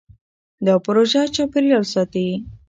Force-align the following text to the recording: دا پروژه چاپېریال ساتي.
دا 0.65 0.73
پروژه 0.85 1.21
چاپېریال 1.35 1.83
ساتي. 1.93 2.25